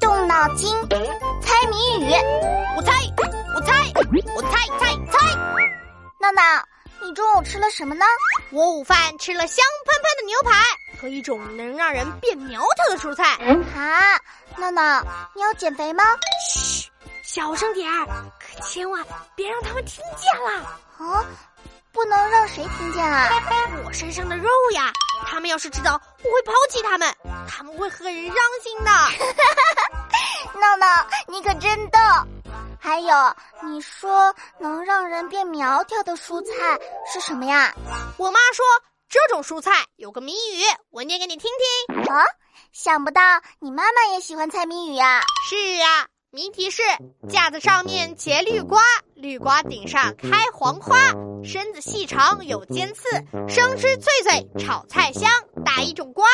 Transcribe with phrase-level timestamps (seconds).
[0.00, 0.68] 动脑筋，
[1.40, 2.12] 猜谜语。
[2.76, 2.92] 我猜，
[3.54, 3.72] 我猜，
[4.34, 5.36] 我猜猜猜。
[6.18, 6.42] 闹闹，
[7.00, 8.04] 你中午吃了什么呢？
[8.50, 10.60] 我午饭吃了香喷喷的牛排
[11.00, 13.36] 和一种能让人变苗条的蔬菜。
[13.78, 14.18] 啊，
[14.56, 15.00] 闹闹，
[15.36, 16.02] 你要减肥吗？
[16.44, 16.90] 嘘，
[17.22, 18.06] 小声点儿，
[18.40, 19.04] 可千万
[19.36, 20.64] 别让他们听见了。
[20.98, 21.24] 啊，
[21.92, 23.30] 不能让谁听见啊？
[23.86, 24.92] 我身上的肉呀，
[25.26, 27.14] 他们要是知道我会抛弃他们，
[27.48, 28.90] 他们会很伤心的。
[31.28, 31.98] 你可真逗。
[32.80, 36.78] 还有，你说能让人变苗条的蔬菜
[37.10, 37.72] 是什么呀？
[38.18, 38.64] 我妈说
[39.08, 41.50] 这种蔬菜有个谜语，我念给你听
[41.88, 42.14] 听。
[42.14, 42.24] 啊，
[42.72, 43.20] 想不到
[43.58, 45.22] 你妈妈也喜欢猜谜语呀？
[45.48, 46.82] 是啊，谜题是
[47.28, 48.82] 架子上面结绿瓜，
[49.14, 50.98] 绿瓜顶上开黄花，
[51.44, 53.08] 身子细长有尖刺，
[53.48, 55.30] 生吃脆脆，炒菜香，
[55.64, 56.26] 打一种瓜？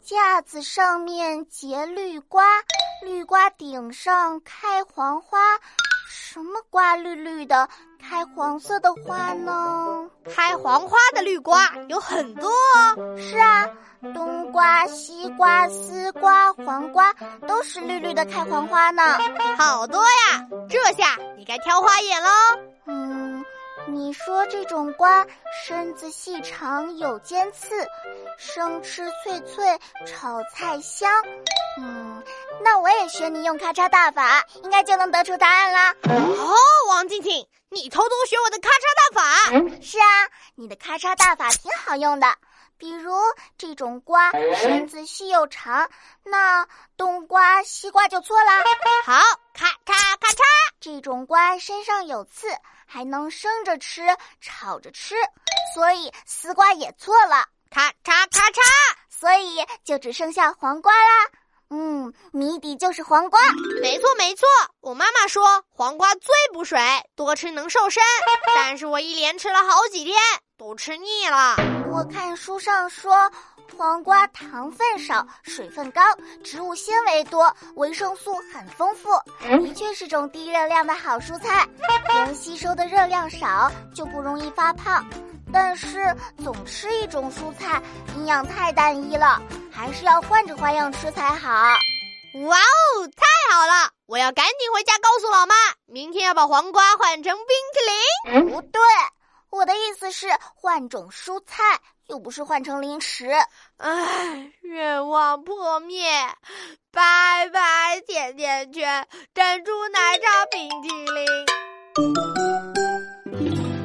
[0.00, 2.44] 架子上面结绿瓜，
[3.04, 5.40] 绿瓜顶上开黄花。
[6.08, 10.08] 什么瓜绿绿的，开黄色的花呢？
[10.32, 13.18] 开黄花的绿瓜有很多哦。
[13.18, 13.74] 是啊，冬
[14.62, 17.12] 瓜、西瓜、丝瓜、黄瓜
[17.48, 19.18] 都是绿绿的开黄花呢，
[19.58, 20.46] 好多呀！
[20.70, 22.30] 这下你该挑花眼喽。
[22.86, 23.44] 嗯，
[23.88, 25.26] 你说这种瓜
[25.66, 27.70] 身子细长有尖刺，
[28.38, 31.10] 生吃脆脆，炒菜香。
[31.80, 32.22] 嗯。
[32.62, 35.92] 那我也学你用咔嚓大法，应该就能得出答案啦。
[36.04, 36.54] 哦，
[36.88, 39.80] 王静静，你偷偷学我的咔嚓大法？
[39.82, 42.28] 是啊，你的咔嚓大法挺好用的。
[42.82, 43.14] 比如
[43.56, 45.88] 这种瓜身子细又长，
[46.24, 46.66] 那
[46.96, 48.60] 冬瓜、西瓜就错啦。
[49.04, 49.22] 好，
[49.54, 50.42] 咔嚓咔嚓，
[50.80, 52.48] 这种瓜身上有刺，
[52.84, 54.02] 还能生着吃、
[54.40, 55.14] 炒着吃，
[55.72, 57.46] 所以丝瓜也错了。
[57.70, 58.60] 咔嚓咔嚓，
[59.08, 61.30] 所以就只剩下黄瓜啦。
[61.70, 63.38] 嗯，谜底就是黄瓜。
[63.80, 64.44] 没错没错，
[64.80, 66.80] 我妈妈说黄瓜最补水，
[67.14, 68.02] 多吃能瘦身。
[68.56, 70.18] 但是我一连吃了好几天，
[70.58, 71.54] 都吃腻了。
[71.92, 73.30] 我看书上说，
[73.76, 76.00] 黄瓜糖分少，水分高，
[76.42, 79.10] 植物纤维多，维生素很丰富，
[79.62, 81.68] 的确是种低热量的好蔬菜。
[82.08, 85.04] 能吸收的热量少，就不容易发胖。
[85.52, 87.82] 但是总吃一种蔬菜，
[88.16, 89.38] 营养太单一了，
[89.70, 91.50] 还是要换着花样吃才好。
[92.46, 93.90] 哇哦，太好了！
[94.06, 95.54] 我要赶紧回家告诉老妈，
[95.84, 98.50] 明天要把黄瓜换成冰淇淋。
[98.50, 98.80] 不对，
[99.52, 101.62] 我的意思是换种蔬菜，
[102.06, 103.30] 又不是换成零食。
[103.76, 106.08] 唉，愿望破灭，
[106.90, 111.26] 拜拜甜甜圈、珍珠奶茶、冰淇淋。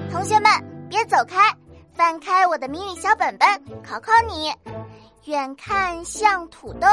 [0.10, 0.50] 同学们。
[0.90, 1.54] 别走开，
[1.94, 4.56] 翻开我的谜语小本本，考考你。
[5.26, 6.88] 远看像土豆，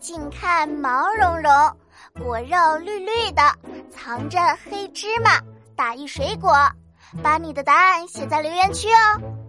[0.00, 1.76] 近看毛茸茸，
[2.18, 3.42] 果肉绿绿的，
[3.90, 5.38] 藏着黑芝麻，
[5.76, 6.50] 打一水果。
[7.22, 9.45] 把你的答案写在留言区哦。